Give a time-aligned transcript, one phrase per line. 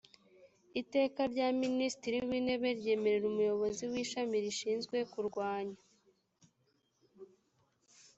[0.81, 5.81] iteka rya minisitiri w intebe ryemerera umuyobozi w ishami rishinzwe kurwanya